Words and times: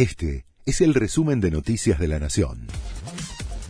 Este 0.00 0.46
es 0.64 0.80
el 0.80 0.94
resumen 0.94 1.42
de 1.42 1.50
Noticias 1.50 1.98
de 1.98 2.08
la 2.08 2.18
Nación. 2.18 2.68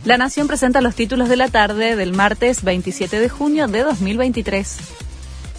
La 0.05 0.17
Nación 0.17 0.47
presenta 0.47 0.79
los 0.79 0.95
títulos 0.95 1.27
de 1.27 1.35
la 1.35 1.49
tarde 1.49 1.97
del 1.97 2.13
martes 2.13 2.63
27 2.63 3.19
de 3.19 3.27
junio 3.27 3.67
de 3.67 3.83
2023. 3.83 4.77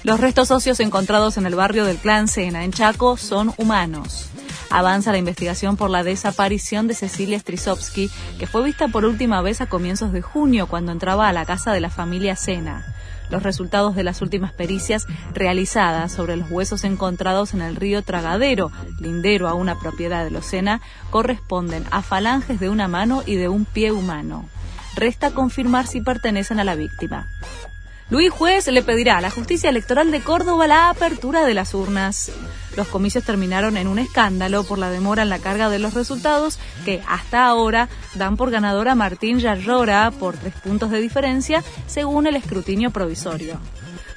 Los 0.03 0.19
restos 0.19 0.51
óseos 0.51 0.81
encontrados 0.81 1.37
en 1.37 1.45
el 1.45 1.57
barrio 1.57 1.85
del 1.85 1.99
Clan 1.99 2.27
Sena, 2.27 2.65
en 2.65 2.73
Chaco, 2.73 3.19
son 3.19 3.53
humanos. 3.59 4.31
Avanza 4.73 5.13
la 5.13 5.19
investigación 5.19 5.77
por 5.77 5.91
la 5.91 6.03
desaparición 6.03 6.89
de 6.89 6.95
Cecilia 6.95 7.39
Strisovsky, 7.39 8.11
que 8.39 8.47
fue 8.47 8.65
vista 8.65 8.89
por 8.89 9.05
última 9.05 9.43
vez 9.43 9.61
a 9.61 9.67
comienzos 9.67 10.13
de 10.13 10.23
junio 10.23 10.67
cuando 10.67 10.93
entraba 10.93 11.29
a 11.29 11.33
la 11.35 11.45
casa 11.45 11.73
de 11.73 11.81
la 11.81 11.91
familia 11.91 12.37
Sena. 12.37 12.87
Los 13.29 13.43
resultados 13.43 13.95
de 13.95 14.03
las 14.03 14.23
últimas 14.23 14.51
pericias 14.53 15.07
realizadas 15.35 16.11
sobre 16.11 16.37
los 16.37 16.51
huesos 16.51 16.85
encontrados 16.85 17.53
en 17.53 17.61
el 17.61 17.77
río 17.77 18.01
Tragadero, 18.01 18.73
lindero 18.99 19.47
a 19.47 19.53
una 19.53 19.79
propiedad 19.79 20.25
de 20.25 20.31
los 20.31 20.47
Sena, 20.47 20.81
corresponden 21.11 21.85
a 21.91 22.01
falanges 22.01 22.59
de 22.59 22.71
una 22.71 22.89
mano 22.89 23.23
y 23.27 23.35
de 23.35 23.49
un 23.49 23.67
pie 23.67 23.93
humano. 23.93 24.49
Resta 24.97 25.33
confirmar 25.33 25.87
si 25.87 26.01
pertenecen 26.01 26.61
a 26.61 26.65
la 26.65 26.77
víctima. 26.77 27.29
Luis 28.13 28.29
Juez 28.29 28.67
le 28.67 28.83
pedirá 28.83 29.17
a 29.17 29.21
la 29.23 29.31
justicia 29.31 29.71
electoral 29.71 30.11
de 30.11 30.21
Córdoba 30.21 30.67
la 30.67 30.91
apertura 30.91 31.47
de 31.47 31.55
las 31.55 31.73
urnas. 31.73 32.31
Los 32.77 32.87
comicios 32.89 33.25
terminaron 33.25 33.79
en 33.79 33.89
un 33.89 33.99
escándalo 33.99 34.65
por 34.65 34.77
la 34.77 34.91
demora 34.91 35.23
en 35.23 35.31
la 35.31 35.39
carga 35.39 35.71
de 35.71 35.79
los 35.79 35.95
resultados 35.95 36.59
que 36.85 37.01
hasta 37.09 37.47
ahora 37.47 37.89
dan 38.17 38.37
por 38.37 38.51
ganadora 38.51 38.95
Martín 38.95 39.39
Yarrora 39.39 40.11
por 40.11 40.37
tres 40.37 40.53
puntos 40.53 40.91
de 40.91 41.01
diferencia 41.01 41.65
según 41.87 42.27
el 42.27 42.37
escrutinio 42.37 42.91
provisorio. 42.91 43.59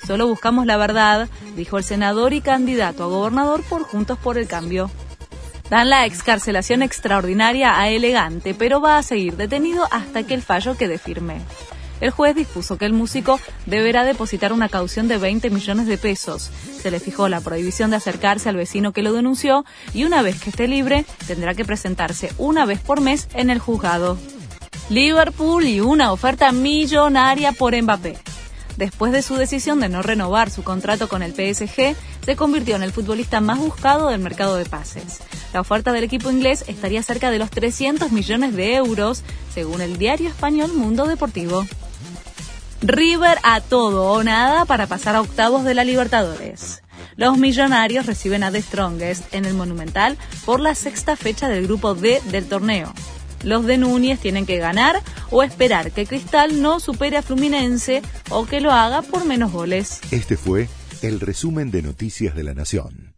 Solo 0.05 0.27
buscamos 0.27 0.65
la 0.65 0.75
verdad, 0.75 1.29
dijo 1.55 1.77
el 1.77 1.85
senador 1.85 2.33
y 2.33 2.41
candidato 2.41 3.05
a 3.05 3.07
gobernador 3.07 3.63
por 3.63 3.83
Juntos 3.83 4.17
por 4.17 4.37
el 4.37 4.45
Cambio. 4.45 4.91
Dan 5.69 5.89
la 5.89 6.05
excarcelación 6.05 6.81
extraordinaria 6.81 7.79
a 7.79 7.87
Elegante, 7.87 8.55
pero 8.55 8.81
va 8.81 8.97
a 8.97 9.03
seguir 9.03 9.37
detenido 9.37 9.87
hasta 9.89 10.23
que 10.23 10.33
el 10.33 10.41
fallo 10.41 10.75
quede 10.75 10.97
firme. 10.97 11.39
El 12.01 12.11
juez 12.11 12.35
dispuso 12.35 12.77
que 12.77 12.85
el 12.85 12.93
músico 12.93 13.39
deberá 13.65 14.03
depositar 14.03 14.51
una 14.51 14.69
caución 14.69 15.07
de 15.07 15.17
20 15.17 15.49
millones 15.49 15.87
de 15.87 15.97
pesos. 15.97 16.49
Se 16.81 16.91
le 16.91 16.99
fijó 16.99 17.29
la 17.29 17.41
prohibición 17.41 17.89
de 17.89 17.95
acercarse 17.95 18.49
al 18.49 18.57
vecino 18.57 18.91
que 18.91 19.01
lo 19.01 19.13
denunció 19.13 19.65
y 19.93 20.03
una 20.03 20.21
vez 20.21 20.41
que 20.41 20.49
esté 20.49 20.67
libre 20.67 21.05
tendrá 21.25 21.53
que 21.53 21.65
presentarse 21.65 22.31
una 22.37 22.65
vez 22.65 22.79
por 22.79 23.01
mes 23.01 23.27
en 23.33 23.49
el 23.49 23.59
juzgado. 23.59 24.17
Liverpool 24.89 25.65
y 25.65 25.79
una 25.79 26.11
oferta 26.11 26.51
millonaria 26.51 27.53
por 27.53 27.81
Mbappé. 27.81 28.17
Después 28.77 29.13
de 29.13 29.21
su 29.21 29.35
decisión 29.35 29.79
de 29.79 29.87
no 29.87 30.01
renovar 30.01 30.49
su 30.49 30.63
contrato 30.63 31.07
con 31.07 31.23
el 31.23 31.31
PSG, 31.31 31.95
se 32.25 32.35
convirtió 32.35 32.75
en 32.75 32.83
el 32.83 32.91
futbolista 32.91 33.39
más 33.39 33.57
buscado 33.57 34.09
del 34.09 34.19
mercado 34.19 34.57
de 34.57 34.65
pases. 34.65 35.21
La 35.53 35.61
oferta 35.61 35.93
del 35.93 36.03
equipo 36.03 36.29
inglés 36.29 36.65
estaría 36.67 37.01
cerca 37.01 37.31
de 37.31 37.39
los 37.39 37.49
300 37.49 38.11
millones 38.11 38.53
de 38.53 38.75
euros, 38.75 39.23
según 39.53 39.79
el 39.79 39.97
diario 39.97 40.27
español 40.27 40.73
Mundo 40.73 41.07
Deportivo. 41.07 41.65
River 42.81 43.37
a 43.43 43.61
todo 43.61 44.11
o 44.11 44.23
nada 44.23 44.65
para 44.65 44.87
pasar 44.87 45.15
a 45.15 45.21
octavos 45.21 45.63
de 45.63 45.73
la 45.73 45.83
Libertadores. 45.83 46.83
Los 47.15 47.37
millonarios 47.37 48.05
reciben 48.05 48.43
a 48.43 48.51
The 48.51 48.61
Strongest 48.61 49.33
en 49.33 49.45
el 49.45 49.53
Monumental 49.53 50.17
por 50.45 50.59
la 50.59 50.75
sexta 50.75 51.15
fecha 51.15 51.47
del 51.47 51.65
grupo 51.65 51.95
D 51.95 52.21
del 52.25 52.47
torneo. 52.47 52.93
Los 53.43 53.65
de 53.65 53.77
Núñez 53.77 54.19
tienen 54.19 54.45
que 54.45 54.57
ganar 54.57 55.01
o 55.31 55.43
esperar 55.43 55.91
que 55.91 56.05
Cristal 56.05 56.61
no 56.61 56.79
supere 56.79 57.17
a 57.17 57.21
Fluminense 57.21 58.01
o 58.29 58.45
que 58.45 58.59
lo 58.59 58.71
haga 58.71 59.01
por 59.01 59.25
menos 59.25 59.51
goles. 59.51 60.01
Este 60.11 60.35
fue 60.35 60.67
el 61.01 61.19
resumen 61.19 61.71
de 61.71 61.81
Noticias 61.81 62.35
de 62.35 62.43
la 62.43 62.53
Nación. 62.53 63.14